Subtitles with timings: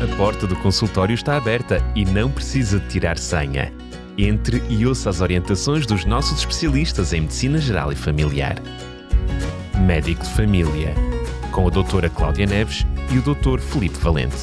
[0.00, 3.72] A porta do consultório está aberta e não precisa de tirar senha.
[4.16, 8.62] Entre e ouça as orientações dos nossos especialistas em Medicina Geral e Familiar.
[9.84, 10.94] Médico de Família,
[11.50, 14.36] com a doutora Cláudia Neves e o doutor Felipe Valente.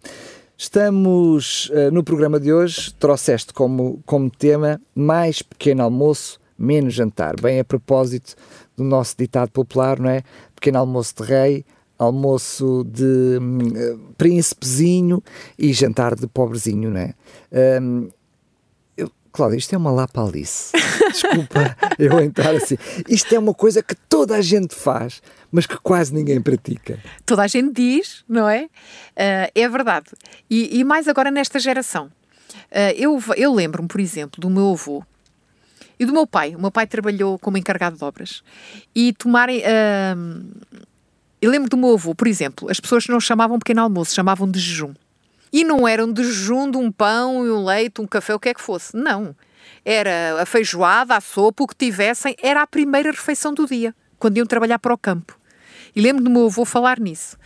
[0.59, 7.39] Estamos uh, no programa de hoje, trouxeste como, como tema mais pequeno almoço, menos jantar.
[7.39, 8.33] Bem a propósito
[8.77, 10.21] do nosso ditado popular, não é?
[10.55, 11.65] Pequeno almoço de rei,
[11.97, 15.21] almoço de um, príncipezinho
[15.57, 17.13] e jantar de pobrezinho, não é?
[17.81, 18.09] Um,
[18.95, 20.71] eu, Cláudia, isto é uma lapalice.
[21.11, 22.77] Desculpa eu entrar assim.
[23.09, 26.99] Isto é uma coisa que toda a gente faz, mas que quase ninguém pratica.
[27.25, 28.65] Toda a gente diz, não é?
[28.65, 30.07] Uh, é verdade.
[30.49, 32.11] E, e, mais agora nesta geração.
[32.71, 35.03] Uh, eu eu lembro-me, por exemplo, do meu avô
[35.99, 36.55] e do meu pai.
[36.55, 38.43] O meu pai trabalhou como encarregado de obras.
[38.95, 39.59] E tomarem.
[39.59, 40.77] Uh,
[41.41, 44.59] eu lembro do meu avô, por exemplo, as pessoas não chamavam pequeno almoço, chamavam de
[44.59, 44.93] jejum.
[45.51, 48.49] E não eram de jejum de um pão e um leite, um café, o que
[48.49, 48.95] é que fosse.
[48.95, 49.35] Não.
[49.85, 54.37] Era a feijoada, a sopa, o que tivessem, era a primeira refeição do dia, quando
[54.37, 55.39] iam trabalhar para o campo.
[55.95, 57.37] E lembro do meu avô falar nisso.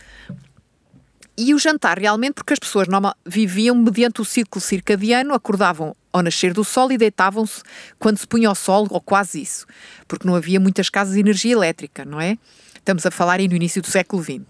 [1.36, 6.22] E o jantar, realmente, porque as pessoas normal, viviam mediante o ciclo circadiano, acordavam ao
[6.22, 7.62] nascer do sol e deitavam-se
[7.98, 9.66] quando se punha o sol, ou quase isso,
[10.06, 12.36] porque não havia muitas casas de energia elétrica, não é?
[12.74, 14.34] Estamos a falar aí no início do século XX.
[14.36, 14.42] Uh,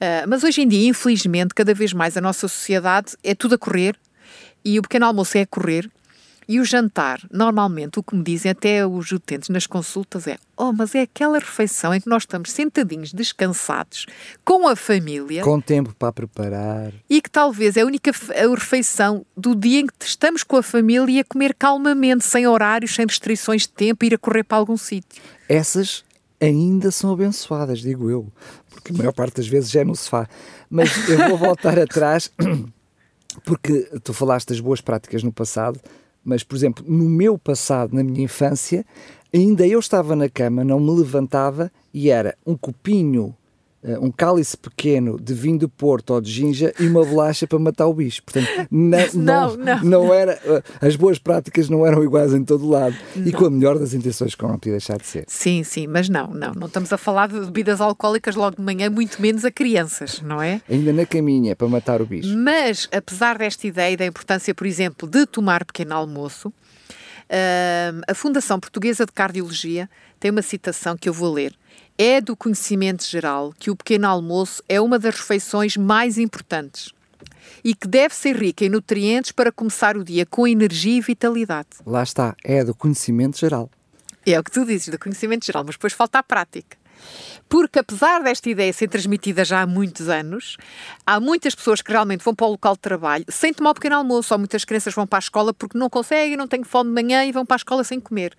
[0.00, 3.58] ah, mas hoje em dia, infelizmente, cada vez mais a nossa sociedade é tudo a
[3.58, 3.96] correr
[4.64, 5.90] e o pequeno almoço é a correr
[6.46, 10.72] e o jantar, normalmente, o que me dizem até os utentes nas consultas é: oh,
[10.72, 14.06] mas é aquela refeição em que nós estamos sentadinhos, descansados,
[14.44, 15.42] com a família.
[15.42, 16.92] Com tempo para preparar.
[17.08, 18.12] E que talvez é a única
[18.50, 23.06] refeição do dia em que estamos com a família a comer calmamente, sem horários, sem
[23.06, 25.22] restrições de tempo, ir a correr para algum sítio.
[25.48, 26.04] Essas
[26.40, 28.30] ainda são abençoadas, digo eu,
[28.70, 30.28] porque a maior parte das vezes já é no sofá.
[30.68, 32.30] Mas eu vou voltar atrás,
[33.44, 35.80] porque tu falaste das boas práticas no passado
[36.24, 38.84] mas, por exemplo, no meu passado, na minha infância,
[39.32, 43.34] ainda eu estava na cama, não me levantava e era um copinho,
[44.00, 47.86] um cálice pequeno de vinho do Porto ou de ginja e uma bolacha para matar
[47.86, 48.22] o bicho.
[48.22, 50.14] Portanto, não, não, não, não.
[50.14, 53.26] era, eh, as boas práticas não eram iguais em todo lado não.
[53.26, 55.24] e com a melhor das intenções que não podia deixar de ser.
[55.28, 58.88] Sim, sim, mas não, não, não estamos a falar de bebidas alcoólicas logo de manhã,
[58.88, 60.62] muito menos a crianças, não é?
[60.68, 62.34] Ainda na caminha para matar o bicho.
[62.36, 66.52] Mas, apesar desta ideia da importância, por exemplo, de tomar pequeno almoço,
[68.06, 69.88] a Fundação Portuguesa de Cardiologia
[70.20, 71.54] tem uma citação que eu vou ler.
[71.96, 76.92] É do conhecimento geral que o pequeno almoço é uma das refeições mais importantes
[77.62, 81.68] e que deve ser rica em nutrientes para começar o dia com energia e vitalidade.
[81.86, 83.70] Lá está, é do conhecimento geral.
[84.26, 86.76] É o que tu dizes, do conhecimento geral, mas depois falta a prática.
[87.48, 90.56] Porque, apesar desta ideia ser transmitida já há muitos anos,
[91.06, 93.96] há muitas pessoas que realmente vão para o local de trabalho sem tomar o pequeno
[93.96, 96.94] almoço, ou muitas crianças vão para a escola porque não conseguem, não têm fome de
[96.94, 98.34] manhã e vão para a escola sem comer.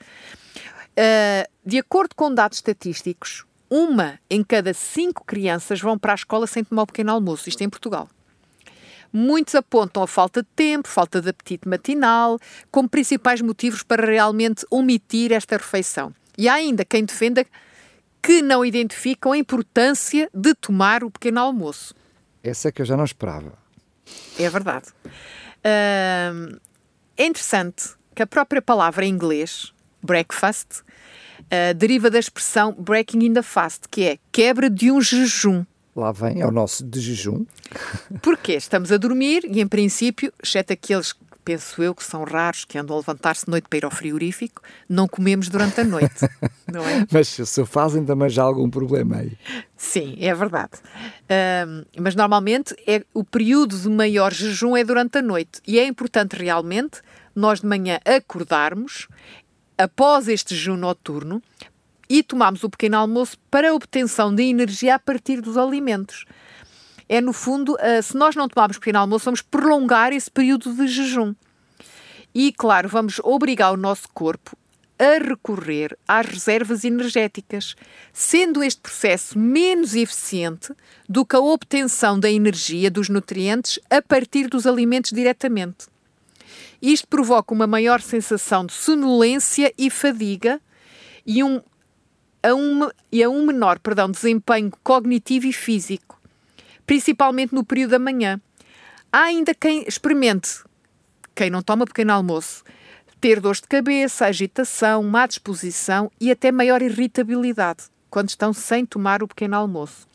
[0.91, 6.47] Uh, de acordo com dados estatísticos, uma em cada cinco crianças vão para a escola
[6.47, 8.07] sem tomar o pequeno almoço, isto é em Portugal.
[9.11, 12.38] Muitos apontam a falta de tempo, falta de apetite matinal,
[12.69, 16.13] como principais motivos para realmente omitir esta refeição.
[16.38, 17.45] E há ainda quem defenda
[18.25, 21.94] que não identificam a importância de tomar o pequeno almoço.
[22.44, 23.53] Essa é que eu já não esperava.
[24.40, 24.88] É verdade.
[25.06, 26.59] Uh,
[27.16, 29.72] é interessante que a própria palavra em inglês,
[30.02, 35.63] breakfast, uh, deriva da expressão breaking in the fast, que é quebra de um jejum.
[35.95, 37.45] Lá vem, é o nosso de jejum.
[38.24, 41.13] Porque estamos a dormir e, em princípio, exceto aqueles
[41.45, 44.63] penso eu que são raros que andam a levantar-se de noite para ir ao frigorífico,
[44.89, 46.27] não comemos durante a noite,
[46.68, 47.06] não é?
[47.12, 49.38] Mas se o fazem também já há algum problema aí.
[49.77, 50.74] Sim, é verdade.
[51.68, 55.86] Um, mas normalmente é, o período de maior jejum é durante a noite e é
[55.86, 57.01] importante realmente
[57.36, 59.07] nós de manhã acordarmos
[59.77, 61.42] após este jejum noturno
[62.09, 66.25] e tomarmos o pequeno almoço para a obtenção de energia a partir dos alimentos
[67.07, 70.88] é no fundo, uh, se nós não tomarmos pequeno almoço, vamos prolongar esse período de
[70.88, 71.34] jejum.
[72.34, 74.57] E, claro, vamos obrigar o nosso corpo
[74.98, 77.75] a recorrer às reservas energéticas,
[78.13, 80.74] sendo este processo menos eficiente
[81.07, 85.88] do que a obtenção da energia dos nutrientes a partir dos alimentos diretamente.
[86.81, 90.62] Isto provoca uma maior sensação de sonolência e fadiga
[91.25, 91.62] e um,
[92.42, 96.19] a, um, e a um menor perdão, desempenho cognitivo e físico,
[96.85, 98.39] principalmente no período da manhã.
[99.11, 100.63] Há ainda quem experimente,
[101.33, 102.63] quem não toma pequeno almoço,
[103.19, 109.23] ter dores de cabeça, agitação, má disposição e até maior irritabilidade quando estão sem tomar
[109.23, 110.07] o pequeno almoço.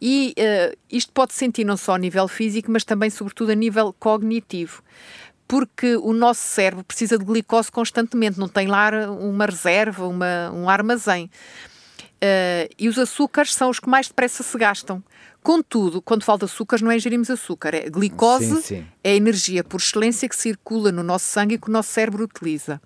[0.00, 3.94] E uh, isto pode sentir não só a nível físico, mas também, sobretudo, a nível
[3.98, 4.82] cognitivo.
[5.46, 10.68] Porque o nosso cérebro precisa de glicose constantemente, não tem lá uma reserva, uma, um
[10.68, 11.30] armazém.
[12.22, 15.02] Uh, e os açúcares são os que mais depressa se gastam.
[15.42, 18.86] Contudo, quando falta açúcares, não é ingerimos açúcar, é glicose, sim, sim.
[19.02, 22.22] é a energia por excelência que circula no nosso sangue e que o nosso cérebro
[22.22, 22.80] utiliza.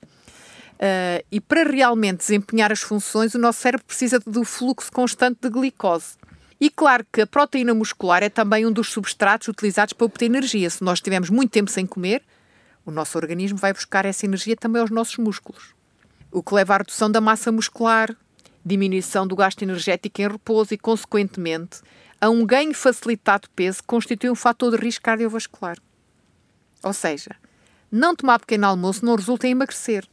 [0.77, 5.51] Uh, e para realmente desempenhar as funções, o nosso cérebro precisa do fluxo constante de
[5.51, 6.17] glicose.
[6.59, 10.71] E claro que a proteína muscular é também um dos substratos utilizados para obter energia.
[10.71, 12.23] Se nós estivermos muito tempo sem comer,
[12.87, 15.75] o nosso organismo vai buscar essa energia também aos nossos músculos.
[16.33, 18.17] O que leva à redução da massa muscular,
[18.67, 21.81] diminuição do gasto energético em repouso e, consequentemente,
[22.21, 25.79] a um ganho facilitado de peso constitui um fator de risco cardiovascular.
[26.83, 27.37] Ou seja,
[27.91, 30.05] não tomar pequeno almoço não resulta em emagrecer.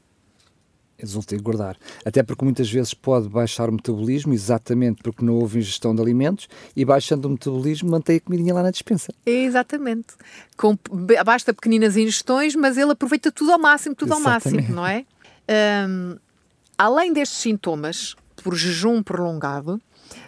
[0.97, 1.77] Resulta em engordar.
[2.05, 6.47] Até porque muitas vezes pode baixar o metabolismo, exatamente porque não houve ingestão de alimentos,
[6.75, 9.11] e baixando o metabolismo mantém a comidinha lá na dispensa.
[9.25, 10.13] Exatamente.
[10.55, 10.77] Com,
[11.25, 14.47] basta pequeninas ingestões, mas ele aproveita tudo ao máximo, tudo exatamente.
[14.47, 15.05] ao máximo, não é?
[16.77, 19.81] Além destes sintomas, por jejum prolongado,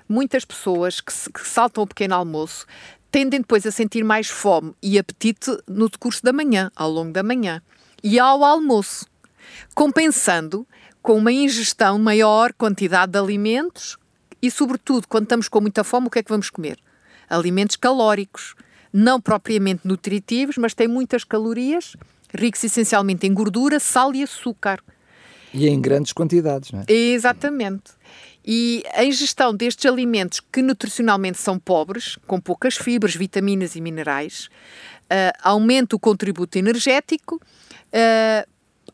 [0.08, 2.66] muitas pessoas que, que saltam o pequeno almoço
[3.12, 7.24] tendem depois a sentir mais fome e apetite no decurso da manhã, ao longo da
[7.24, 7.62] manhã,
[8.04, 9.06] e ao almoço,
[9.74, 10.68] compensando
[11.02, 13.98] com uma ingestão maior quantidade de alimentos
[14.42, 16.78] e, sobretudo, quando estamos com muita fome, o que é que vamos comer?
[17.30, 18.56] Alimentos calóricos,
[18.92, 21.96] não propriamente nutritivos, mas têm muitas calorias,
[22.34, 24.82] ricos essencialmente em gordura, sal e açúcar.
[25.56, 26.86] E em grandes quantidades, não é?
[26.92, 27.94] Exatamente.
[28.46, 34.50] E a ingestão destes alimentos que nutricionalmente são pobres, com poucas fibras, vitaminas e minerais,
[35.06, 37.36] uh, aumenta o contributo energético.
[37.88, 38.48] Uh,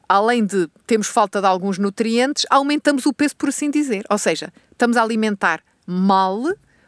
[0.08, 4.06] além de termos falta de alguns nutrientes, aumentamos o peso, por assim dizer.
[4.10, 6.44] Ou seja, estamos a alimentar mal,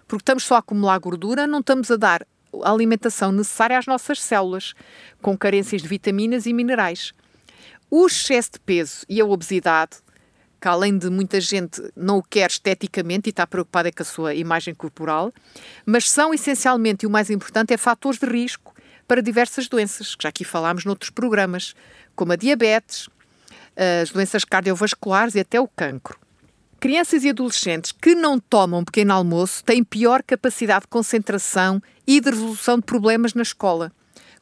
[0.08, 2.26] porque estamos só a acumular gordura, não estamos a dar
[2.64, 4.74] a alimentação necessária às nossas células,
[5.22, 7.14] com carências de vitaminas e minerais.
[7.96, 9.98] O excesso de peso e a obesidade
[10.60, 14.34] que além de muita gente não o quer esteticamente e está preocupada com a sua
[14.34, 15.32] imagem corporal,
[15.86, 18.74] mas são essencialmente, e o mais importante, é fatores de risco
[19.08, 21.76] para diversas doenças, que já aqui falámos noutros programas,
[22.16, 23.08] como a diabetes,
[24.02, 26.18] as doenças cardiovasculares e até o cancro.
[26.80, 32.32] Crianças e adolescentes que não tomam pequeno almoço têm pior capacidade de concentração e de
[32.32, 33.92] resolução de problemas na escola,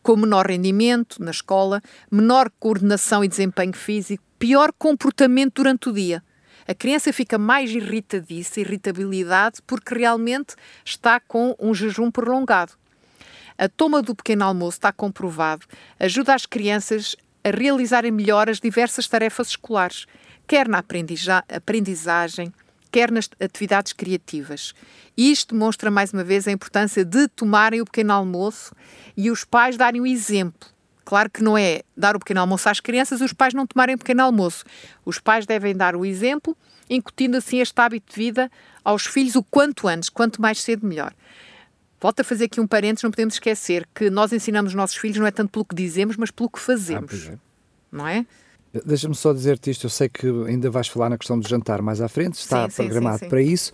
[0.02, 6.24] com menor rendimento na escola, menor coordenação e desempenho físico, pior comportamento durante o dia.
[6.68, 10.56] A criança fica mais irritadiça, irritabilidade, porque realmente
[10.86, 12.74] está com um jejum prolongado.
[13.58, 15.66] A toma do pequeno almoço está comprovado,
[16.00, 20.06] ajuda as crianças a realizarem melhor as diversas tarefas escolares,
[20.48, 20.84] quer na
[21.50, 22.54] aprendizagem,
[22.92, 24.74] quer nas atividades criativas.
[25.18, 28.74] Isto demonstra mais uma vez a importância de tomarem o pequeno almoço
[29.16, 30.72] e os pais darem o exemplo
[31.04, 33.96] Claro que não é dar o pequeno almoço às crianças e os pais não tomarem
[33.96, 34.64] o pequeno almoço.
[35.04, 36.56] Os pais devem dar o exemplo,
[36.90, 38.52] incutindo assim este hábito de vida
[38.84, 41.14] aos filhos o quanto antes, quanto mais cedo, melhor.
[42.00, 45.18] Volto a fazer aqui um parênteses, não podemos esquecer que nós ensinamos os nossos filhos
[45.18, 47.28] não é tanto pelo que dizemos, mas pelo que fazemos.
[47.28, 47.38] Ah, é.
[47.92, 48.26] Não é?
[48.86, 52.00] Deixa-me só dizer-te isto, eu sei que ainda vais falar na questão do jantar mais
[52.00, 53.74] à frente, está sim, programado sim, sim, para isso,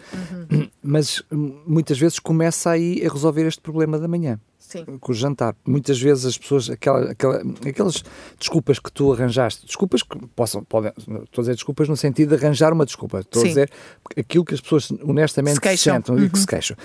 [0.52, 0.68] uhum.
[0.82, 4.40] mas hum, muitas vezes começa aí a resolver este problema da manhã.
[4.68, 4.84] Sim.
[5.00, 5.56] com o jantar.
[5.66, 8.04] Muitas vezes as pessoas, aquela, aquela, aquelas
[8.38, 12.44] desculpas que tu arranjaste, desculpas que possam, podem, estou a dizer desculpas no sentido de
[12.44, 13.72] arranjar uma desculpa, estou a dizer
[14.18, 16.26] aquilo que as pessoas honestamente se, se sentam uhum.
[16.26, 16.76] e que se queixam.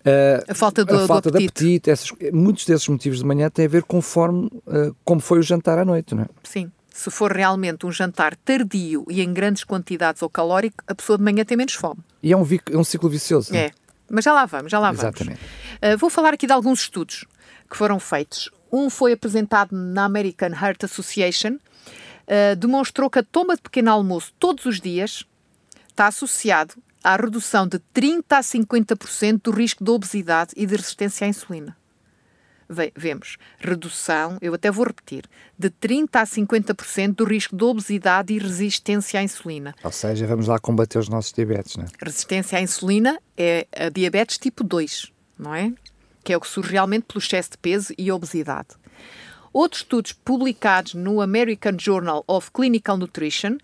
[0.00, 3.24] Uh, a falta, do, a falta do apetite, de apetite essas, muitos desses motivos de
[3.24, 6.26] manhã têm a ver conforme uh, como foi o jantar à noite, não é?
[6.42, 6.72] Sim.
[6.92, 11.24] Se for realmente um jantar tardio e em grandes quantidades ou calórico, a pessoa de
[11.24, 12.00] manhã tem menos fome.
[12.22, 13.54] E é um, é um ciclo vicioso.
[13.54, 13.70] É.
[14.10, 15.02] Mas já lá vamos, já lá vamos.
[15.02, 15.40] Exatamente.
[15.82, 17.24] Uh, vou falar aqui de alguns estudos
[17.70, 18.50] que foram feitos.
[18.70, 24.32] Um foi apresentado na American Heart Association, uh, demonstrou que a toma de pequeno almoço
[24.38, 25.24] todos os dias
[25.88, 31.26] está associado à redução de 30 a 50% do risco de obesidade e de resistência
[31.26, 31.76] à insulina.
[32.96, 35.24] Vemos redução, eu até vou repetir,
[35.58, 39.74] de 30% a 50% do risco de obesidade e resistência à insulina.
[39.82, 41.88] Ou seja, vamos lá combater os nossos diabetes, não é?
[42.02, 45.72] Resistência à insulina é a diabetes tipo 2, não é?
[46.24, 48.68] Que é o que surge realmente pelo excesso de peso e obesidade.
[49.52, 53.58] Outros estudos publicados no American Journal of Clinical Nutrition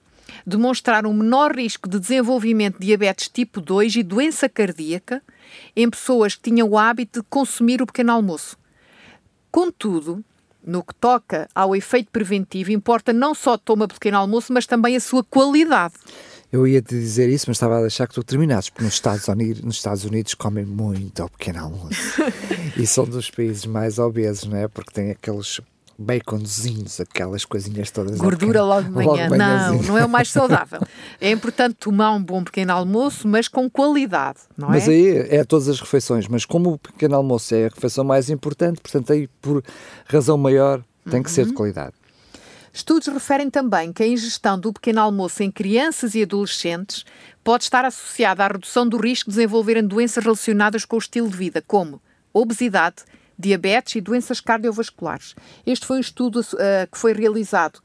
[0.47, 5.23] demonstraram um menor risco de desenvolvimento de diabetes tipo 2 e doença cardíaca
[5.75, 8.59] em pessoas que tinham o hábito de consumir o pequeno almoço.
[9.51, 10.25] Contudo,
[10.65, 15.01] no que toca ao efeito preventivo, importa não só toma pequeno almoço, mas também a
[15.01, 15.95] sua qualidade.
[16.51, 19.29] Eu ia te dizer isso, mas estava a deixar que tu terminasses, porque nos Estados
[19.29, 22.23] Unidos, nos Estados Unidos comem muito ao pequeno almoço.
[22.75, 24.67] e são dos países mais obesos, não é?
[24.67, 25.61] Porque têm aqueles
[25.99, 28.17] baconzinhos, aquelas coisinhas todas.
[28.19, 29.29] Gordura logo de manhã.
[29.29, 30.81] Logo não, não é o mais saudável.
[31.21, 34.87] É importante tomar um bom pequeno almoço, mas com qualidade, não mas é?
[34.87, 38.31] Mas aí é todas as refeições, mas como o pequeno almoço é a refeição mais
[38.31, 39.65] importante, portanto aí por
[40.07, 41.35] razão maior tem que uhum.
[41.35, 41.57] ser de uhum.
[41.57, 41.95] qualidade.
[42.73, 47.05] Estudos referem também que a ingestão do pequeno almoço em crianças e adolescentes
[47.43, 51.37] pode estar associada à redução do risco de desenvolverem doenças relacionadas com o estilo de
[51.37, 52.01] vida, como
[52.33, 52.97] obesidade,
[53.39, 55.35] diabetes e doenças cardiovasculares.
[55.65, 57.81] Este foi um estudo uh, que foi realizado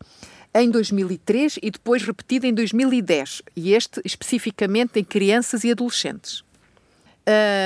[0.54, 6.44] em 2003 e depois repetido em 2010, e este especificamente em crianças e adolescentes.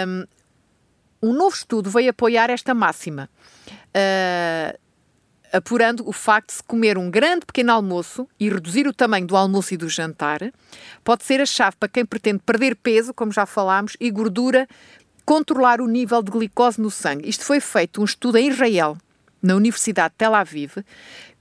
[0.08, 0.26] Um,
[1.22, 3.30] um novo estudo veio apoiar esta máxima,
[3.68, 4.80] uh,
[5.52, 9.36] apurando o facto de se comer um grande pequeno almoço e reduzir o tamanho do
[9.36, 10.52] almoço e do jantar
[11.04, 14.68] pode ser a chave para quem pretende perder peso, como já falámos, e gordura
[15.28, 17.28] controlar o nível de glicose no sangue.
[17.28, 18.98] Isto foi feito um estudo em Israel,
[19.44, 20.78] na Universidade de Tel Aviv,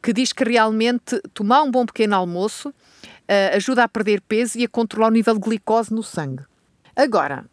[0.02, 4.64] que diz que realmente tomar um bom pequeno almoço uh, ajuda a perder peso e
[4.64, 6.42] a controlar o nível de glicose no sangue.
[6.96, 7.46] Agora,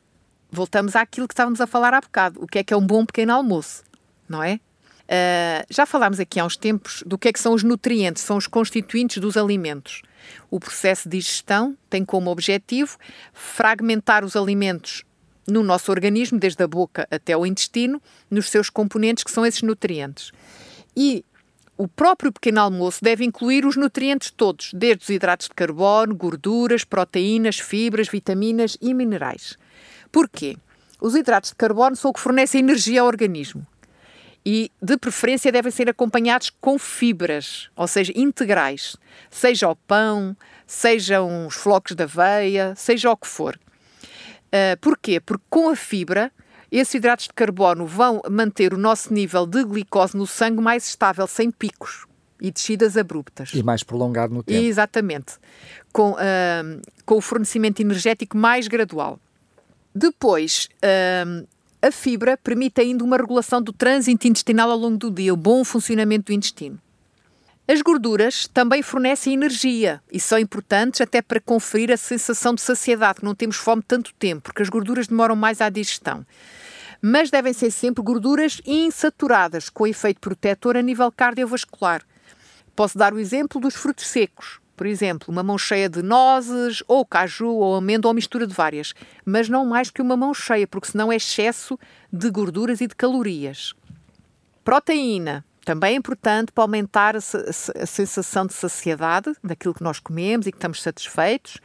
[0.52, 2.44] voltamos àquilo que estávamos a falar há bocado.
[2.44, 3.84] O que é que é um bom pequeno almoço,
[4.28, 4.56] não é?
[5.04, 8.38] Uh, já falámos aqui há uns tempos do que é que são os nutrientes, são
[8.38, 10.02] os constituintes dos alimentos.
[10.50, 12.98] O processo de digestão tem como objetivo
[13.34, 15.04] fragmentar os alimentos
[15.47, 19.62] no nosso organismo, desde a boca até o intestino, nos seus componentes, que são esses
[19.62, 20.31] nutrientes.
[20.95, 21.23] E
[21.77, 26.83] o próprio pequeno almoço deve incluir os nutrientes todos, desde os hidratos de carbono, gorduras,
[26.83, 29.57] proteínas, fibras, vitaminas e minerais.
[30.12, 30.55] Porquê?
[31.01, 33.65] Os hidratos de carbono são o que fornecem energia ao organismo.
[34.45, 38.95] E, de preferência, devem ser acompanhados com fibras, ou seja, integrais,
[39.31, 40.35] seja o pão,
[40.67, 43.57] sejam os flocos de aveia, seja o que for.
[44.53, 45.19] Uh, porquê?
[45.19, 46.31] Porque com a fibra,
[46.72, 51.25] esses hidratos de carbono vão manter o nosso nível de glicose no sangue mais estável,
[51.25, 52.05] sem picos
[52.39, 53.51] e descidas abruptas.
[53.53, 54.63] E mais prolongado no tempo.
[54.63, 55.38] Exatamente.
[55.91, 59.19] Com, uh, com o fornecimento energético mais gradual.
[59.95, 61.48] Depois, uh,
[61.81, 65.63] a fibra permite ainda uma regulação do trânsito intestinal ao longo do dia, o bom
[65.63, 66.79] funcionamento do intestino.
[67.65, 73.20] As gorduras também fornecem energia e são importantes até para conferir a sensação de saciedade,
[73.20, 76.25] que não temos fome tanto tempo, porque as gorduras demoram mais à digestão.
[77.01, 82.01] Mas devem ser sempre gorduras insaturadas, com efeito protetor a nível cardiovascular.
[82.75, 84.60] Posso dar o exemplo dos frutos secos.
[84.75, 88.93] Por exemplo, uma mão cheia de nozes, ou caju, ou amêndoa, ou mistura de várias.
[89.24, 91.79] Mas não mais que uma mão cheia, porque senão é excesso
[92.12, 93.74] de gorduras e de calorias.
[94.65, 100.46] Proteína também é importante para aumentar a, a, sensação de saciedade daquilo que nós comemos
[100.46, 101.58] e que estamos satisfeitos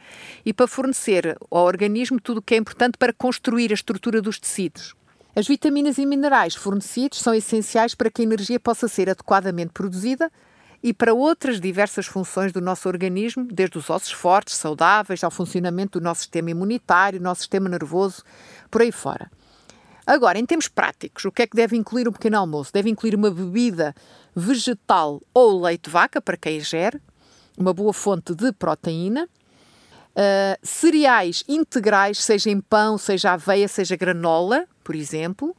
[0.45, 4.39] e para fornecer ao organismo tudo o que é importante para construir a estrutura dos
[4.39, 4.95] tecidos.
[5.35, 10.31] As vitaminas e minerais fornecidos são essenciais para que a energia possa ser adequadamente produzida
[10.81, 15.99] e para outras diversas funções do nosso organismo, desde os ossos fortes, saudáveis, ao funcionamento
[15.99, 18.23] do nosso sistema imunitário, nosso sistema nervoso,
[18.71, 19.29] por aí fora.
[20.09, 22.73] Agora, em termos práticos, o que é que deve incluir um pequeno almoço?
[22.73, 23.93] Deve incluir uma bebida
[24.35, 26.99] vegetal ou leite de vaca, para quem gere,
[27.55, 34.65] uma boa fonte de proteína, uh, cereais integrais, seja em pão, seja aveia, seja granola,
[34.83, 35.55] por exemplo.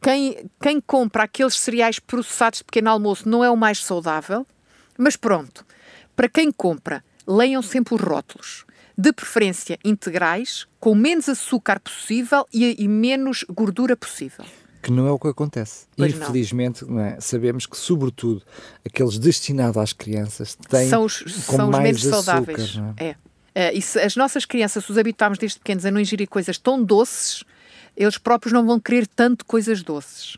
[0.00, 4.46] Quem, quem compra aqueles cereais processados de pequeno almoço não é o mais saudável,
[4.96, 5.62] mas pronto,
[6.16, 8.63] para quem compra, leiam sempre os rótulos
[8.96, 14.44] de preferência integrais, com menos açúcar possível e, e menos gordura possível.
[14.82, 15.86] Que não é o que acontece.
[15.96, 17.18] Pois Infelizmente, é?
[17.18, 18.42] sabemos que, sobretudo,
[18.84, 22.78] aqueles destinados às crianças têm são os, com são mais os menos açúcar, saudáveis.
[22.98, 23.04] É?
[23.06, 23.70] é.
[23.70, 26.58] Uh, e se as nossas crianças, se os habituarmos desde pequenos a não ingerir coisas
[26.58, 27.44] tão doces,
[27.96, 30.36] eles próprios não vão querer tanto coisas doces.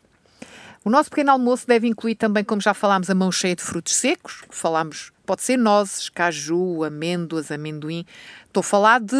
[0.87, 3.93] O nosso pequeno almoço deve incluir também, como já falámos, a mão cheia de frutos
[3.93, 8.07] secos, falámos, pode ser nozes, caju, amêndoas, amendoim.
[8.45, 9.16] Estou a falar de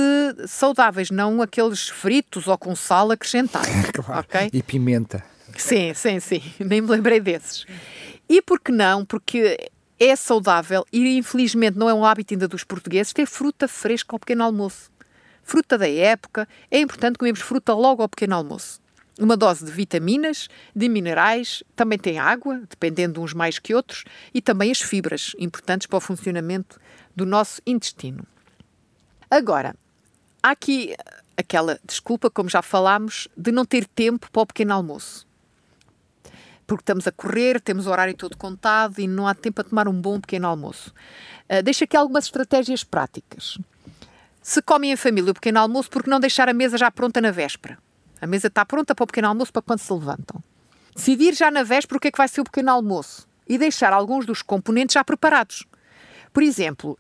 [0.47, 3.67] saudáveis, não aqueles fritos ou com sal acrescentado.
[3.93, 4.21] claro.
[4.21, 4.49] okay?
[4.53, 5.25] E pimenta.
[5.59, 6.41] Sim, sim, sim.
[6.65, 7.67] Nem me lembrei desses.
[8.29, 9.05] E por que não?
[9.05, 9.59] Porque
[9.99, 14.21] é saudável e infelizmente não é um hábito ainda dos portugueses ter fruta fresca ao
[14.21, 14.89] pequeno almoço.
[15.43, 18.86] Fruta da época, é importante comermos fruta logo ao pequeno almoço.
[19.19, 24.05] Uma dose de vitaminas, de minerais, também tem água, dependendo uns mais que outros,
[24.35, 26.79] e também as fibras, importantes para o funcionamento
[27.15, 28.27] do nosso intestino.
[29.31, 29.75] Agora,
[30.43, 30.95] há aqui
[31.37, 35.27] aquela desculpa, como já falámos, de não ter tempo para o pequeno almoço.
[36.67, 39.87] Porque estamos a correr, temos o horário todo contado e não há tempo a tomar
[39.87, 40.93] um bom pequeno almoço.
[41.49, 43.59] Uh, deixo aqui algumas estratégias práticas.
[44.43, 47.21] Se comem em família o pequeno almoço, por que não deixar a mesa já pronta
[47.21, 47.79] na véspera?
[48.21, 50.43] A mesa está pronta para o pequeno almoço para quando se levantam.
[50.95, 53.93] Decidir já na véspera o que é que vai ser o pequeno almoço e deixar
[53.93, 55.65] alguns dos componentes já preparados.
[56.33, 56.99] Por exemplo,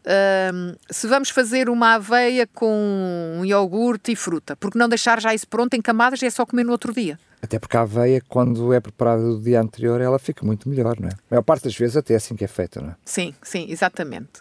[0.54, 5.20] hum, se vamos fazer uma aveia com um iogurte e fruta, por que não deixar
[5.20, 7.18] já isso pronto em camadas e é só comer no outro dia?
[7.42, 11.08] Até porque a aveia, quando é preparada do dia anterior, ela fica muito melhor, não
[11.08, 11.12] é?
[11.12, 12.96] A maior parte das vezes até é assim que é feita, não é?
[13.04, 14.40] Sim, sim, exatamente.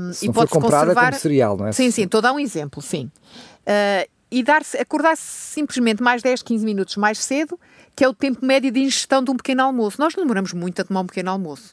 [0.00, 1.10] Um, se e for comprada conservar...
[1.10, 1.72] como cereal, não é?
[1.72, 3.08] Sim, sim, estou a dar um exemplo, sim.
[3.64, 7.58] Uh, e dar-se, acordar-se simplesmente mais 10, 15 minutos mais cedo,
[7.94, 10.00] que é o tempo médio de ingestão de um pequeno almoço.
[10.00, 11.72] Nós não demoramos muito a tomar um pequeno almoço.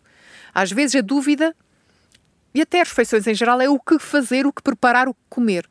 [0.54, 1.56] Às vezes a dúvida
[2.54, 5.20] e até as refeições em geral é o que fazer, o que preparar, o que
[5.28, 5.68] comer.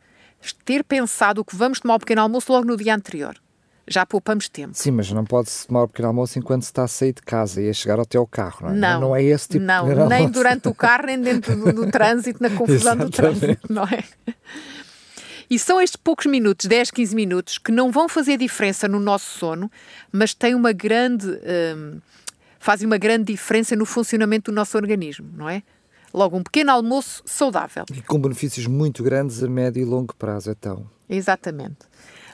[0.65, 3.37] Ter pensado o que vamos tomar o pequeno almoço logo no dia anterior.
[3.87, 4.73] Já poupamos tempo.
[4.75, 7.63] Sim, mas não pode-se tomar o pequeno almoço enquanto se está a sair de casa
[7.63, 8.75] e a chegar até ao carro, não é?
[8.75, 11.73] Não, não é esse tipo não, de Não, nem durante o carro, nem dentro do,
[11.73, 14.03] do trânsito, na confusão do trânsito, não é?
[15.51, 19.37] E são estes poucos minutos, 10, 15 minutos, que não vão fazer diferença no nosso
[19.37, 19.71] sono,
[20.13, 21.27] mas têm uma grande.
[21.27, 22.01] Hum,
[22.61, 25.63] fazem uma grande diferença no funcionamento do nosso organismo, não é?
[26.15, 27.85] Logo, um pequeno almoço saudável.
[27.93, 30.89] E com benefícios muito grandes a médio e longo prazo, então.
[31.09, 31.79] Exatamente.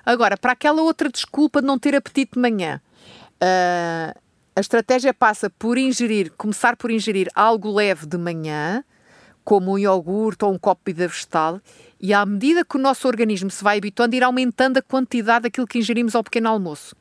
[0.05, 2.81] Agora, para aquela outra desculpa de não ter apetite de manhã,
[3.43, 4.19] uh,
[4.55, 8.85] a estratégia passa por ingerir, começar por ingerir algo leve de manhã,
[9.47, 11.61] como um iogurte ou um copo de vida vegetal,
[12.01, 15.69] e à medida que o nosso organismo se vai habituando, ir aumentando a quantidade daquilo
[15.69, 16.97] que ingerimos ao pequeno almoço.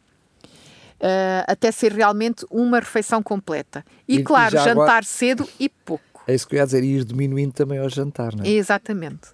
[0.97, 3.83] Uh, até ser realmente uma refeição completa.
[4.07, 5.03] E, e claro, jantar agora...
[5.03, 6.23] cedo e pouco.
[6.27, 8.49] É isso que eu ia dizer, ir diminuindo também ao jantar, não é?
[8.49, 9.29] Exatamente.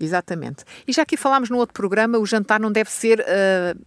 [0.00, 0.64] Exatamente.
[0.88, 3.78] E já aqui falámos no outro programa, o jantar não deve ser uh,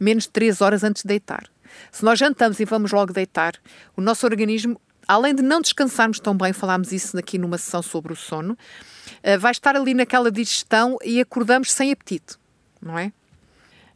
[0.00, 1.44] menos de 3 horas antes de deitar.
[1.92, 3.54] Se nós jantamos e vamos logo deitar,
[3.96, 8.12] o nosso organismo, além de não descansarmos tão bem, falámos isso aqui numa sessão sobre
[8.12, 12.36] o sono, uh, vai estar ali naquela digestão e acordamos sem apetite,
[12.80, 13.12] não é?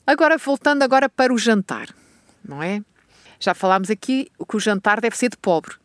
[0.06, 1.88] Agora, voltando agora para o jantar,
[2.44, 2.82] não é?
[3.38, 5.76] Já falámos aqui que o jantar deve ser de pobre.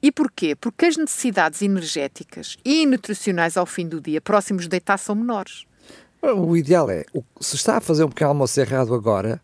[0.00, 0.54] E porquê?
[0.54, 5.66] Porque as necessidades energéticas e nutricionais ao fim do dia, próximos de deitar, são menores.
[6.22, 7.04] O ideal é,
[7.40, 9.40] se está a fazer um pequeno almoço errado agora,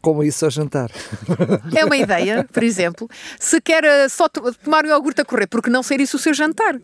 [0.00, 0.90] como isso ao jantar.
[1.74, 3.08] É uma ideia, por exemplo.
[3.38, 6.34] Se quer eh, só tomar um iogurte a correr, porque não ser isso o seu
[6.34, 6.80] jantar?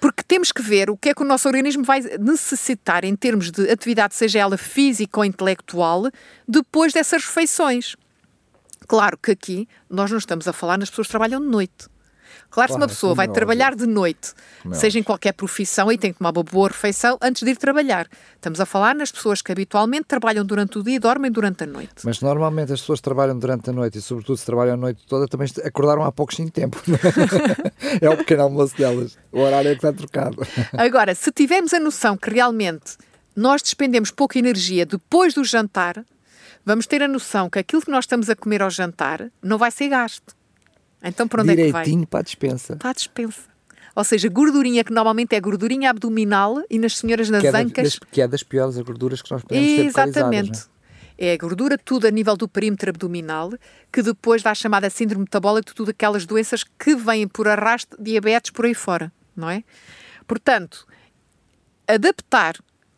[0.00, 3.50] Porque temos que ver o que é que o nosso organismo vai necessitar em termos
[3.50, 6.10] de atividade, seja ela física ou intelectual,
[6.46, 7.96] depois dessas refeições.
[8.86, 11.88] Claro que aqui nós não estamos a falar nas pessoas que trabalham de noite.
[12.54, 14.32] Claro, se uma pessoa vai trabalhar de noite,
[14.74, 18.06] seja em qualquer profissão, e tem que tomar uma boa refeição antes de ir trabalhar.
[18.36, 21.66] Estamos a falar nas pessoas que habitualmente trabalham durante o dia e dormem durante a
[21.66, 21.94] noite.
[22.04, 25.26] Mas normalmente as pessoas trabalham durante a noite e, sobretudo, se trabalham a noite toda,
[25.26, 26.80] também acordaram há pouco sem tempo.
[28.00, 29.18] é o pequeno almoço delas.
[29.32, 30.36] O horário é que está trocado.
[30.74, 32.96] Agora, se tivermos a noção que realmente
[33.34, 36.04] nós despendemos pouca energia depois do jantar,
[36.64, 39.72] vamos ter a noção que aquilo que nós estamos a comer ao jantar não vai
[39.72, 40.36] ser gasto.
[41.04, 42.06] Então por onde Direitinho é que vai?
[42.06, 42.76] para a dispensa.
[42.76, 43.54] Para a dispensa.
[43.94, 47.84] Ou seja, gordurinha que normalmente é gordurinha abdominal e nas senhoras nas que é ancas.
[47.84, 50.64] Das, que é das piores gorduras que nós podemos ter Exatamente.
[51.16, 51.28] É?
[51.28, 53.52] é a gordura tudo a nível do perímetro abdominal,
[53.92, 58.50] que depois dá a chamada síndrome metabólica tudo aquelas doenças que vêm por arrasto, diabetes
[58.50, 59.62] por aí fora, não é?
[60.26, 60.86] Portanto,
[61.86, 62.56] adaptar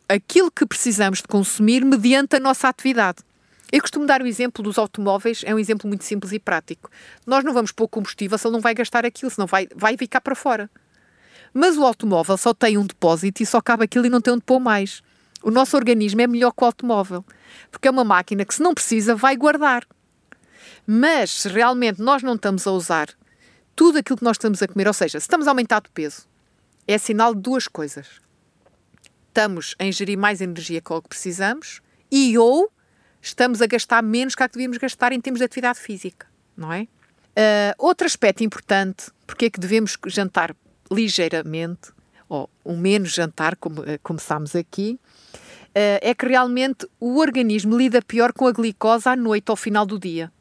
[0.09, 3.19] aquilo que precisamos de consumir mediante a nossa atividade.
[3.71, 6.89] Eu costumo dar o exemplo dos automóveis, é um exemplo muito simples e prático.
[7.25, 10.21] Nós não vamos pôr combustível se ele não vai gastar aquilo, senão vai, vai ficar
[10.21, 10.69] para fora.
[11.53, 14.43] Mas o automóvel só tem um depósito e só cabe aquilo e não tem onde
[14.43, 15.01] pôr mais.
[15.43, 17.25] O nosso organismo é melhor que o automóvel,
[17.69, 19.85] porque é uma máquina que, se não precisa, vai guardar.
[20.85, 23.09] Mas se realmente nós não estamos a usar
[23.75, 26.27] tudo aquilo que nós estamos a comer, ou seja, se estamos a aumentar de peso,
[26.87, 28.07] é sinal de duas coisas.
[29.27, 32.71] Estamos a ingerir mais energia que o que precisamos e ou
[33.27, 36.71] estamos a gastar menos que a que devíamos gastar em termos de atividade física, não
[36.71, 36.81] é?
[36.83, 40.55] Uh, outro aspecto importante, porque é que devemos jantar
[40.91, 41.91] ligeiramente,
[42.27, 44.99] ou um menos jantar, como uh, começámos aqui,
[45.79, 49.99] é que realmente o organismo lida pior com a glicose à noite, ao final do
[49.99, 50.31] dia.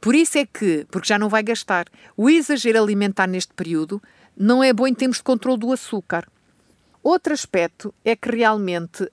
[0.00, 1.86] Por isso é que, porque já não vai gastar,
[2.16, 4.00] o exagero alimentar neste período
[4.36, 6.28] não é bom em termos de controle do açúcar.
[7.02, 9.10] Outro aspecto é que realmente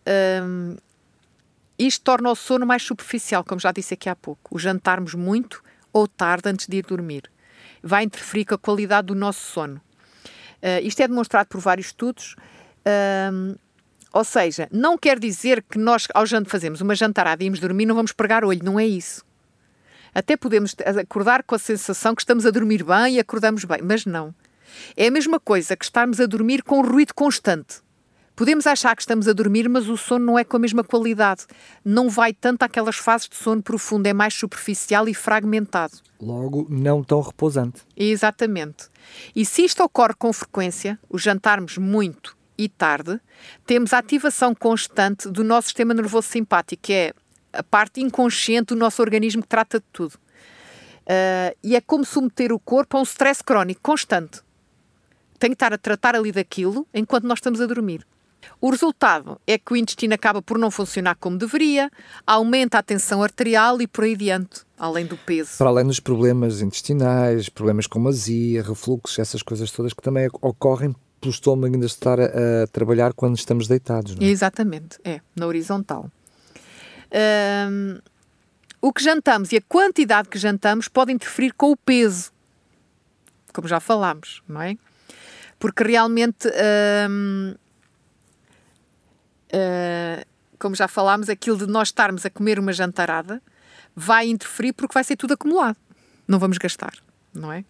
[1.87, 4.55] isto torna o sono mais superficial, como já disse aqui há pouco.
[4.55, 7.29] O jantarmos muito ou tarde antes de ir dormir
[7.83, 9.81] vai interferir com a qualidade do nosso sono.
[10.61, 12.35] Uh, isto é demonstrado por vários estudos.
[12.85, 13.57] Uh,
[14.13, 17.85] ou seja, não quer dizer que nós, ao jantar, fazemos uma jantarada e íamos dormir,
[17.85, 19.23] não vamos pregar olho, não é isso.
[20.13, 24.05] Até podemos acordar com a sensação que estamos a dormir bem e acordamos bem, mas
[24.05, 24.35] não.
[24.97, 27.81] É a mesma coisa que estarmos a dormir com ruído constante.
[28.41, 31.45] Podemos achar que estamos a dormir, mas o sono não é com a mesma qualidade.
[31.85, 35.93] Não vai tanto àquelas fases de sono profundo, é mais superficial e fragmentado.
[36.19, 37.83] Logo, não tão repousante.
[37.95, 38.89] Exatamente.
[39.35, 43.21] E se isto ocorre com frequência, o jantarmos muito e tarde,
[43.63, 47.13] temos a ativação constante do nosso sistema nervoso simpático, que é
[47.53, 50.15] a parte inconsciente do nosso organismo que trata de tudo.
[50.15, 54.41] Uh, e é como submeter o corpo a um stress crónico constante.
[55.37, 58.03] Tem que estar a tratar ali daquilo enquanto nós estamos a dormir.
[58.59, 61.89] O resultado é que o intestino acaba por não funcionar como deveria,
[62.25, 65.57] aumenta a tensão arterial e por aí diante, além do peso.
[65.57, 70.95] Para além dos problemas intestinais, problemas como azia, refluxos, essas coisas todas que também ocorrem
[71.19, 72.25] pelo estômago ainda estar a,
[72.63, 74.15] a trabalhar quando estamos deitados.
[74.15, 74.29] Não é?
[74.29, 76.09] Exatamente, é, na horizontal.
[77.69, 77.99] Um,
[78.81, 82.31] o que jantamos e a quantidade que jantamos pode interferir com o peso,
[83.53, 84.75] como já falámos, não é?
[85.59, 86.47] Porque realmente
[87.09, 87.53] um,
[89.53, 90.25] uh,
[90.59, 93.41] como já falámos, aquilo de nós estarmos a comer uma jantarada
[93.95, 95.77] vai interferir porque vai ser tudo acumulado.
[96.27, 96.93] Não vamos gastar,
[97.33, 97.65] não é?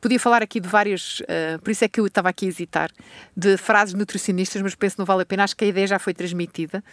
[0.00, 2.90] Podia falar aqui de várias, uh, por isso é que eu estava aqui a hesitar,
[3.36, 5.98] de frases nutricionistas, mas penso que não vale a pena, acho que a ideia já
[5.98, 6.84] foi transmitida.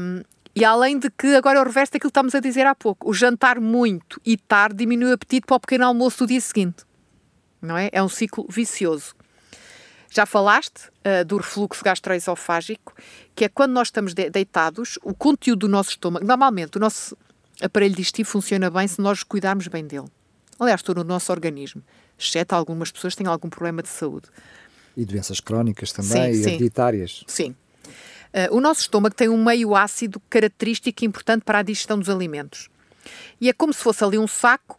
[0.00, 0.22] Um,
[0.54, 3.10] e além de que agora é o reverso daquilo que estamos a dizer há pouco,
[3.10, 6.84] o jantar muito e tarde diminui o apetite para o pequeno almoço do dia seguinte.
[7.60, 7.88] Não é?
[7.92, 9.14] É um ciclo vicioso.
[10.14, 12.94] Já falaste uh, do refluxo gastroesofágico,
[13.34, 17.16] que é quando nós estamos de deitados, o conteúdo do nosso estômago, normalmente o nosso
[17.60, 20.06] aparelho digestivo funciona bem se nós cuidarmos bem dele.
[20.60, 21.82] Aliás, todo o nosso organismo,
[22.16, 24.28] exceto algumas pessoas que têm algum problema de saúde.
[24.96, 26.48] E doenças crónicas também, sim, e sim.
[26.50, 27.24] hereditárias.
[27.26, 27.56] Sim.
[28.32, 32.08] Uh, o nosso estômago tem um meio ácido característico e importante para a digestão dos
[32.08, 32.68] alimentos.
[33.40, 34.78] E é como se fosse ali um saco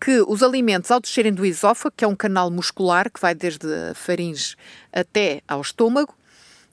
[0.00, 3.66] que os alimentos, ao descerem do esófago, que é um canal muscular que vai desde
[3.66, 4.54] a faringe
[4.92, 6.14] até ao estômago,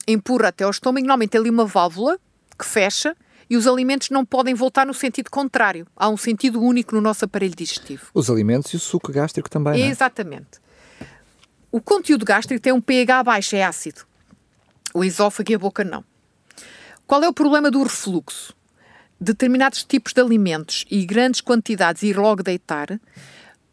[0.06, 2.18] empurra até ao estômago, normalmente tem ali uma válvula
[2.58, 3.16] que fecha
[3.48, 5.86] e os alimentos não podem voltar no sentido contrário.
[5.96, 8.06] Há um sentido único no nosso aparelho digestivo.
[8.14, 9.86] Os alimentos e o suco gástrico também, é?
[9.86, 10.60] Exatamente.
[11.70, 14.02] O conteúdo gástrico tem um pH baixo, é ácido.
[14.94, 16.04] O esófago e a boca não.
[17.06, 18.54] Qual é o problema do refluxo?
[19.20, 23.00] Determinados tipos de alimentos e grandes quantidades e logo deitar,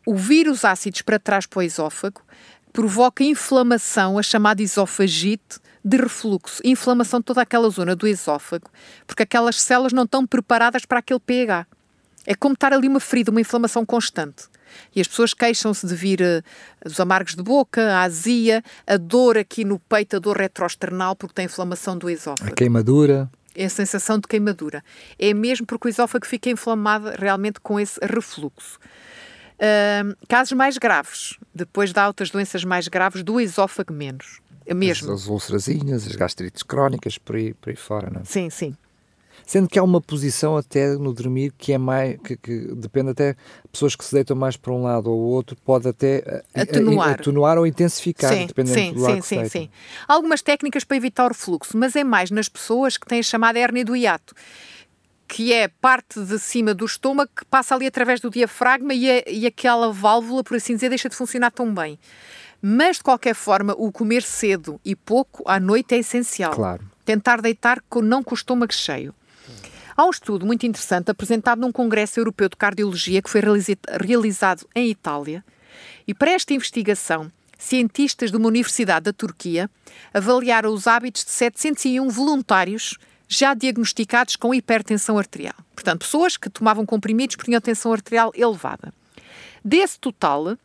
[0.06, 2.21] o vírus ácidos para trás para o esófago
[2.71, 8.69] provoca inflamação, a chamada esofagite, de refluxo, inflamação de toda aquela zona do esófago,
[9.06, 11.67] porque aquelas células não estão preparadas para aquele pH.
[12.25, 14.45] É como estar ali uma ferida, uma inflamação constante.
[14.95, 16.41] E as pessoas queixam-se de vir uh,
[16.86, 21.36] os amargos de boca, a azia, a dor aqui no peito, a dor retroesternal, porque
[21.36, 22.49] tem inflamação do esófago.
[22.49, 24.84] A queimadura é a sensação de queimadura.
[25.18, 28.80] É mesmo porque o esófago fica inflamado realmente com esse refluxo.
[29.56, 34.42] Uh, casos mais graves, depois de outras doenças mais graves, do esófago menos.
[34.74, 35.12] Mesmo.
[35.12, 38.24] As, as ulcerazinhas, as gastrites crónicas, por aí, por aí fora, não é?
[38.24, 38.76] Sim, sim.
[39.45, 42.17] Sendo que há uma posição até no dormir que é mais.
[42.23, 43.36] que, que depende até.
[43.71, 47.58] Pessoas que se deitam mais para um lado ou outro pode até eh, atenuar, atenuar
[47.58, 49.69] ou intensificar, sim, dependendo sim, do lado sim, que sim, sim.
[50.08, 53.23] Há algumas técnicas para evitar o refluxo, mas é mais nas pessoas que têm a
[53.23, 54.34] chamada hérnia do hiato
[55.27, 59.23] que é parte de cima do estômago que passa ali através do diafragma e, é,
[59.27, 61.97] e aquela válvula, por assim dizer, deixa de funcionar tão bem.
[62.62, 66.53] Mas, de qualquer forma, o comer cedo e pouco à noite é essencial.
[66.53, 66.84] Claro.
[67.03, 69.13] Tentar deitar com, não com o estômago cheio.
[69.95, 73.41] Há um estudo muito interessante apresentado num Congresso Europeu de Cardiologia que foi
[74.01, 75.43] realizado em Itália.
[76.08, 79.69] E para esta investigação, cientistas de uma universidade da Turquia
[80.13, 85.56] avaliaram os hábitos de 701 voluntários já diagnosticados com hipertensão arterial.
[85.73, 88.93] Portanto, pessoas que tomavam comprimidos tinham tensão arterial elevada.
[89.63, 90.58] Desse total,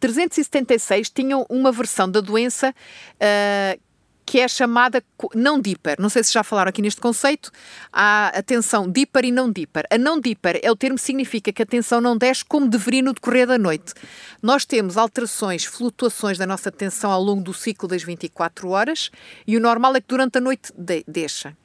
[0.00, 3.80] 376 tinham uma versão da doença uh,
[4.26, 5.02] que é chamada
[5.34, 5.96] não dipper.
[6.00, 7.52] Não sei se já falaram aqui neste conceito.
[7.92, 9.86] Há a tensão e não dipper.
[9.88, 13.02] A não dipper é o termo que significa que a tensão não desce como deveria
[13.02, 13.94] no decorrer da noite.
[14.42, 19.10] Nós temos alterações, flutuações da nossa tensão ao longo do ciclo das 24 horas
[19.46, 21.56] e o normal é que durante a noite de deixa.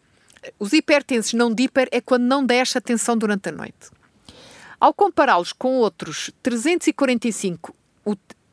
[0.60, 3.90] Os hipertensos não dipper é quando não desce a tensão durante a noite.
[4.80, 7.76] Ao compará-los com outros 345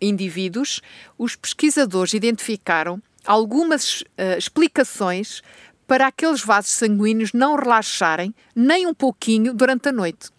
[0.01, 0.81] indivíduos,
[1.19, 5.43] os pesquisadores identificaram algumas uh, explicações
[5.87, 10.31] para aqueles vasos sanguíneos não relaxarem nem um pouquinho durante a noite.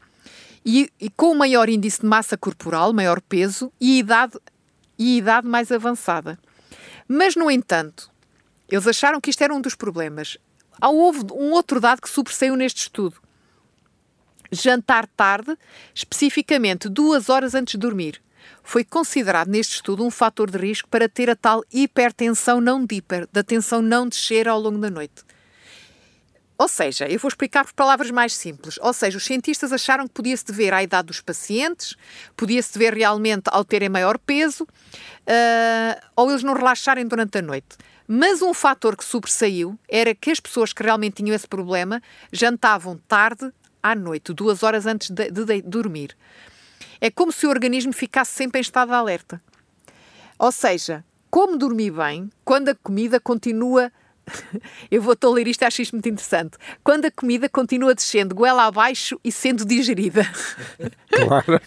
[0.66, 4.40] E, e com maior índice de massa corporal, maior peso e idade,
[4.98, 6.40] e idade mais avançada.
[7.08, 8.12] Mas, no entanto,
[8.68, 10.38] eles acharam que isto era um dos problemas.
[10.82, 13.18] Houve um outro dado que sobressaiu neste estudo.
[14.52, 15.56] Jantar tarde,
[15.94, 18.20] especificamente duas horas antes de dormir
[18.64, 23.28] foi considerado neste estudo um fator de risco para ter a tal hipertensão não diper,
[23.32, 25.24] da tensão não descer ao longo da noite.
[26.60, 28.78] Ou seja, eu vou explicar por palavras mais simples.
[28.82, 31.96] Ou seja, os cientistas acharam que podia-se dever à idade dos pacientes,
[32.36, 37.78] podia-se dever realmente ao terem maior peso, uh, ou eles não relaxarem durante a noite.
[38.06, 43.00] Mas um fator que sobressaiu era que as pessoas que realmente tinham esse problema jantavam
[43.08, 46.14] tarde à noite, duas horas antes de, de, de dormir.
[47.02, 49.42] É como se o organismo ficasse sempre em estado de alerta.
[50.38, 53.92] Ou seja, como dormir bem quando a comida continua
[54.90, 56.58] eu vou-te ler isto e acho isto muito interessante.
[56.84, 60.28] Quando a comida continua descendo goela abaixo e sendo digerida.
[61.10, 61.60] Claro,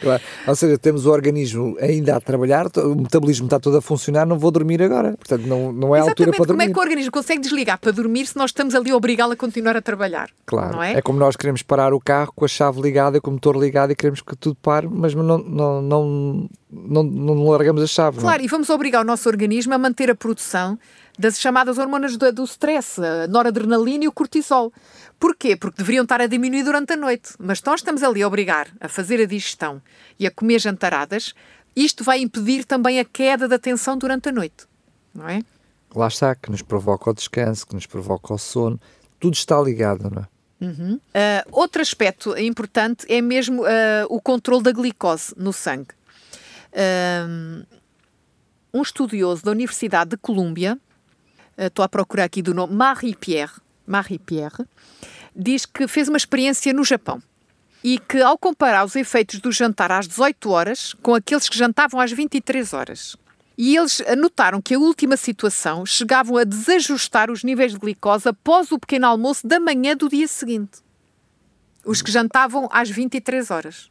[0.00, 0.22] claro.
[0.46, 4.38] Ou seja, temos o organismo ainda a trabalhar, o metabolismo está todo a funcionar, não
[4.38, 5.16] vou dormir agora.
[5.18, 6.64] Portanto, não, não é a altura para dormir.
[6.64, 9.32] Como é que o organismo consegue desligar para dormir se nós estamos ali a obrigá-lo
[9.32, 10.30] a continuar a trabalhar?
[10.46, 10.80] Claro.
[10.82, 10.94] É?
[10.94, 13.54] é como nós queremos parar o carro com a chave ligada e com o motor
[13.54, 18.18] ligado e queremos que tudo pare, mas não, não, não, não, não largamos a chave.
[18.18, 18.44] Claro, não?
[18.44, 20.78] e vamos obrigar o nosso organismo a manter a produção
[21.20, 24.72] das chamadas hormonas do, do stress, a noradrenalina e o cortisol.
[25.18, 25.54] Porquê?
[25.54, 27.34] Porque deveriam estar a diminuir durante a noite.
[27.38, 29.82] Mas nós estamos ali a obrigar a fazer a digestão
[30.18, 31.34] e a comer jantaradas,
[31.76, 34.66] isto vai impedir também a queda da tensão durante a noite.
[35.14, 35.42] Não é?
[35.94, 38.80] Lá está, que nos provoca o descanso, que nos provoca o sono.
[39.18, 40.40] Tudo está ligado, não é?
[40.60, 40.94] Uhum.
[40.94, 41.00] Uh,
[41.52, 43.66] outro aspecto importante é mesmo uh,
[44.08, 45.94] o controle da glicose no sangue.
[46.72, 47.66] Uh,
[48.72, 50.78] um estudioso da Universidade de Colômbia
[51.56, 54.64] estou a procurar aqui do nome, Marie-Pierre, Marie-Pierre,
[55.34, 57.22] diz que fez uma experiência no Japão
[57.82, 62.00] e que, ao comparar os efeitos do jantar às 18 horas com aqueles que jantavam
[62.00, 63.16] às 23 horas,
[63.56, 68.72] e eles notaram que a última situação chegavam a desajustar os níveis de glicose após
[68.72, 70.78] o pequeno almoço da manhã do dia seguinte.
[71.84, 73.89] Os que jantavam às 23 horas.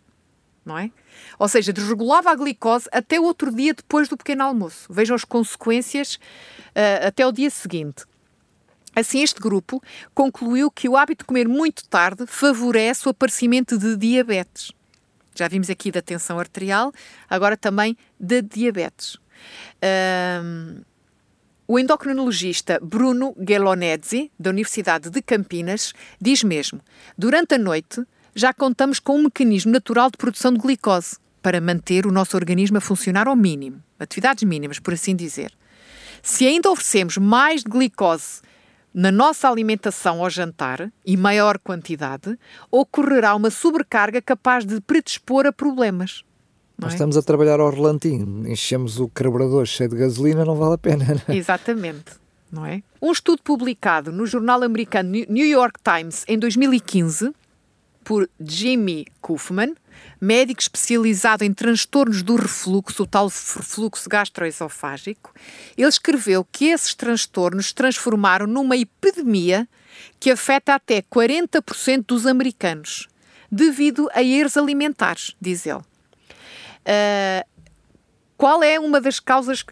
[0.69, 0.91] Não é?
[1.39, 4.85] Ou seja, desregulava a glicose até o outro dia depois do pequeno almoço.
[4.87, 8.05] Vejam as consequências uh, até o dia seguinte.
[8.95, 9.81] Assim, este grupo
[10.13, 14.71] concluiu que o hábito de comer muito tarde favorece o aparecimento de diabetes.
[15.33, 16.93] Já vimos aqui da tensão arterial,
[17.27, 19.17] agora também da diabetes.
[20.43, 20.81] Um,
[21.67, 26.79] o endocrinologista Bruno Gelonezzi, da Universidade de Campinas, diz mesmo:
[27.17, 28.05] durante a noite
[28.35, 32.77] já contamos com um mecanismo natural de produção de glicose para manter o nosso organismo
[32.77, 35.53] a funcionar ao mínimo, atividades mínimas, por assim dizer.
[36.21, 38.41] Se ainda oferecemos mais de glicose
[38.93, 42.37] na nossa alimentação ao jantar, e maior quantidade,
[42.71, 46.23] ocorrerá uma sobrecarga capaz de predispor a problemas.
[46.77, 46.95] Nós é?
[46.95, 51.05] estamos a trabalhar ao relantinho, enchemos o carburador cheio de gasolina, não vale a pena.
[51.05, 51.37] Não é?
[51.37, 52.19] Exatamente.
[52.51, 52.81] Não é?
[53.01, 57.31] Um estudo publicado no jornal americano New York Times em 2015
[58.09, 59.75] por Jimmy Kufman,
[60.19, 65.31] médico especializado em transtornos do refluxo, o tal refluxo gastroesofágico,
[65.77, 69.69] ele escreveu que esses transtornos transformaram numa epidemia
[70.19, 73.07] que afeta até 40% dos americanos,
[73.51, 75.77] devido a erros alimentares, diz ele.
[75.77, 77.47] Uh,
[78.35, 79.63] qual é uma das causas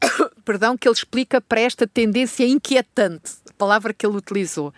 [0.44, 4.72] perdão, que ele explica para esta tendência inquietante, a palavra que ele utilizou?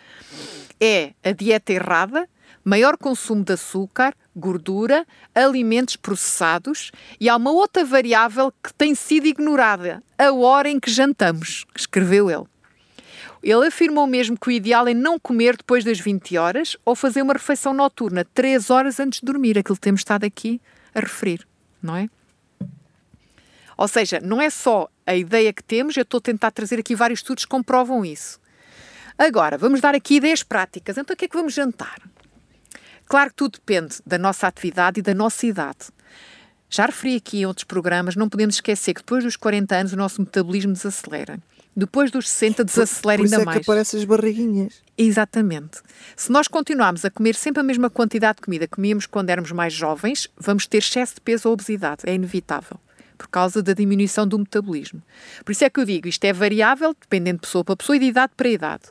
[0.81, 2.27] É a dieta errada,
[2.69, 9.27] maior consumo de açúcar, gordura, alimentos processados e há uma outra variável que tem sido
[9.27, 12.45] ignorada, a hora em que jantamos, escreveu ele.
[13.43, 17.23] Ele afirmou mesmo que o ideal é não comer depois das 20 horas ou fazer
[17.23, 20.61] uma refeição noturna 3 horas antes de dormir, aquilo que temos estado aqui
[20.95, 21.47] a referir,
[21.83, 22.11] não é?
[23.79, 26.95] Ou seja, não é só a ideia que temos, eu estou a tentar trazer aqui
[26.95, 28.39] vários estudos que comprovam isso.
[29.17, 30.99] Agora, vamos dar aqui ideias práticas.
[30.99, 31.99] Então, o que é que vamos jantar?
[33.09, 35.87] Claro que tudo depende da nossa atividade e da nossa idade.
[36.71, 39.97] Já referi aqui em outros programas, não podemos esquecer que depois dos 40 anos o
[39.97, 41.39] nosso metabolismo desacelera.
[41.75, 43.59] depois dos 60 desacelera Por isso ainda é mais.
[43.59, 44.83] que aparecem as barriguinhas.
[44.97, 45.79] Exatamente.
[46.17, 49.53] Se nós continuarmos a comer sempre a mesma quantidade de comida que comíamos quando éramos
[49.53, 52.03] mais jovens, vamos ter excesso de peso ou obesidade.
[52.05, 52.79] É inevitável.
[53.17, 55.01] Por causa da diminuição do metabolismo.
[55.45, 58.01] Por isso é que eu digo, isto é variável, dependendo de pessoa para pessoa e
[58.01, 58.85] de idade para idade.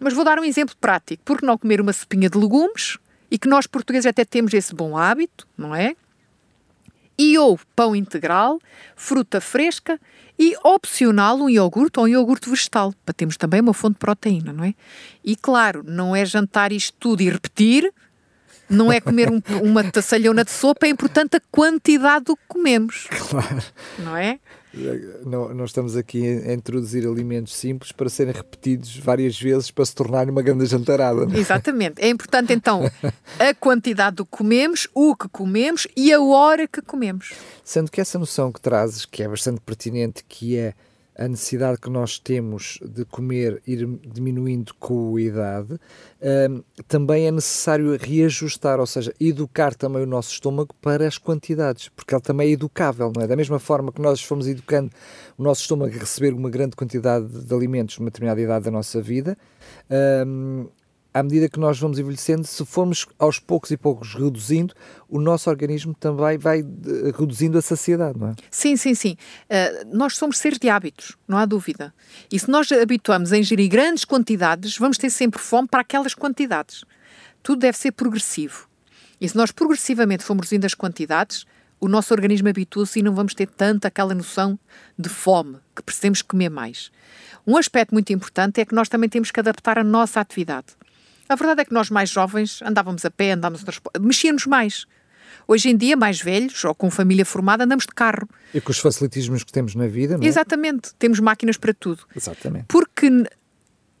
[0.00, 1.22] Mas vou dar um exemplo prático.
[1.24, 2.98] Por que não comer uma sopinha de legumes?
[3.32, 5.96] E que nós portugueses até temos esse bom hábito, não é?
[7.18, 8.60] E ou pão integral,
[8.94, 9.98] fruta fresca
[10.38, 14.52] e, opcional, um iogurte ou um iogurte vegetal, para termos também uma fonte de proteína,
[14.52, 14.74] não é?
[15.24, 17.90] E claro, não é jantar isto tudo e repetir,
[18.68, 23.06] não é comer um- uma taçalhona de sopa, é importante a quantidade do que comemos,
[23.10, 23.62] Claro.
[23.98, 24.38] não é?
[25.26, 29.94] Não, não estamos aqui a introduzir alimentos simples para serem repetidos várias vezes para se
[29.94, 31.26] tornarem uma grande jantarada.
[31.30, 31.38] é?
[31.38, 32.00] Exatamente.
[32.02, 32.90] É importante então
[33.38, 37.34] a quantidade do que comemos, o que comemos e a hora que comemos.
[37.62, 40.72] Sendo que essa noção que trazes, que é bastante pertinente, que é
[41.16, 45.78] a necessidade que nós temos de comer ir diminuindo com a idade,
[46.50, 51.88] hum, também é necessário reajustar, ou seja, educar também o nosso estômago para as quantidades,
[51.88, 53.26] porque ele também é educável, não é?
[53.26, 54.90] Da mesma forma que nós fomos educando
[55.36, 59.00] o nosso estômago a receber uma grande quantidade de alimentos numa determinada idade da nossa
[59.00, 59.36] vida,
[60.26, 60.66] hum,
[61.14, 64.74] à medida que nós vamos envelhecendo, se formos aos poucos e poucos reduzindo,
[65.08, 68.34] o nosso organismo também vai eh, reduzindo a saciedade, não é?
[68.50, 69.16] Sim, sim, sim.
[69.44, 71.92] Uh, nós somos seres de hábitos, não há dúvida.
[72.30, 76.84] E se nós habituamos a ingerir grandes quantidades, vamos ter sempre fome para aquelas quantidades.
[77.42, 78.66] Tudo deve ser progressivo.
[79.20, 81.44] E se nós progressivamente formos reduzindo as quantidades,
[81.78, 84.58] o nosso organismo habitua-se e não vamos ter tanto aquela noção
[84.96, 86.90] de fome, que precisamos comer mais.
[87.46, 90.76] Um aspecto muito importante é que nós também temos que adaptar a nossa atividade.
[91.32, 94.84] A verdade é que nós mais jovens andávamos a pé, andávamos transporte, mexíamos mais.
[95.48, 98.28] Hoje em dia, mais velhos ou com família formada, andamos de carro.
[98.52, 100.26] E com os facilitismos que temos na vida, não é?
[100.26, 102.04] Exatamente, temos máquinas para tudo.
[102.14, 102.66] Exatamente.
[102.68, 103.08] Porque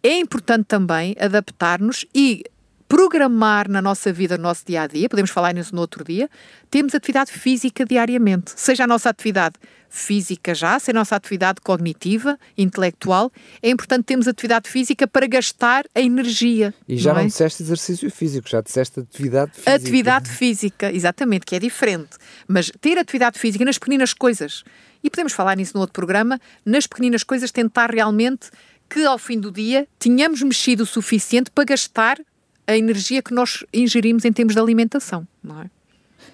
[0.02, 2.44] é importante também adaptar-nos e
[2.92, 6.28] programar na nossa vida, no nosso dia a dia, podemos falar nisso no outro dia,
[6.70, 9.54] temos atividade física diariamente, seja a nossa atividade
[9.88, 15.86] física já, seja a nossa atividade cognitiva, intelectual, é importante termos atividade física para gastar
[15.94, 16.74] a energia.
[16.86, 17.28] E já não não, é?
[17.28, 19.74] disseste exercício físico, já disseste atividade física.
[19.74, 22.18] Atividade física, exatamente, que é diferente.
[22.46, 24.64] Mas ter atividade física nas pequeninas coisas,
[25.02, 28.50] e podemos falar nisso no outro programa, nas pequeninas coisas, tentar realmente
[28.86, 32.18] que ao fim do dia tenhamos mexido o suficiente para gastar
[32.66, 35.70] a energia que nós ingerimos em termos de alimentação, não é?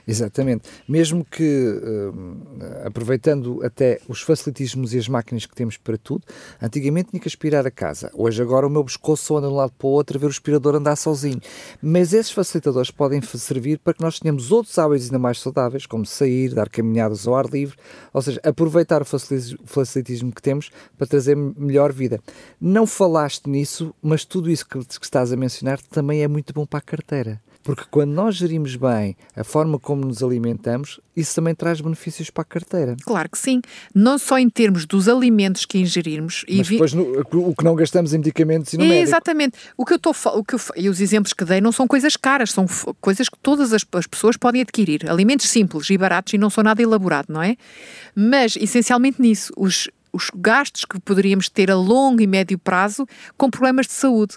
[0.08, 0.66] Exatamente.
[0.88, 2.40] Mesmo que, hum,
[2.82, 6.24] aproveitando até os facilitismos e as máquinas que temos para tudo,
[6.62, 8.10] antigamente tinha que aspirar a casa.
[8.14, 10.30] Hoje, agora, o meu pescoço anda de um lado para o outro a ver o
[10.30, 11.38] aspirador andar sozinho.
[11.82, 16.06] Mas esses facilitadores podem servir para que nós tenhamos outros hábitos ainda mais saudáveis, como
[16.06, 17.76] sair, dar caminhadas ao ar livre,
[18.10, 22.18] ou seja, aproveitar o facilitis- o facilitismo que temos para trazer melhor vida.
[22.58, 26.64] Não falaste nisso, mas tudo isso que, que estás a mencionar também é muito bom
[26.64, 27.42] para a carteira.
[27.68, 32.40] Porque quando nós gerimos bem a forma como nos alimentamos, isso também traz benefícios para
[32.40, 32.96] a carteira.
[33.04, 33.60] Claro que sim.
[33.94, 37.74] Não só em termos dos alimentos que ingerirmos e Mas depois no- o que não
[37.74, 39.08] gastamos em medicamentos e no É, médico.
[39.10, 39.58] Exatamente.
[39.76, 42.16] O que eu estou o que eu e os exemplos que dei não são coisas
[42.16, 42.64] caras, são
[43.02, 45.08] coisas que todas as, as pessoas podem adquirir.
[45.10, 47.54] Alimentos simples e baratos e não são nada elaborado, não é?
[48.14, 53.50] Mas essencialmente nisso, os, os gastos que poderíamos ter a longo e médio prazo com
[53.50, 54.36] problemas de saúde.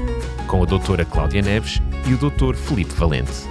[0.47, 2.55] com a doutora Cláudia Neves e o Dr.
[2.55, 3.47] Felipe Valente.